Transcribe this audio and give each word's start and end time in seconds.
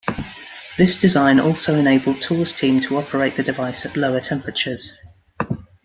This 0.79 0.97
design 0.99 1.39
also 1.39 1.75
enabled 1.75 2.23
Tour's 2.23 2.55
team 2.55 2.79
to 2.79 2.97
operate 2.97 3.35
the 3.37 3.43
device 3.43 3.85
at 3.85 3.95
lower 3.95 4.19
temperatures. 4.19 4.97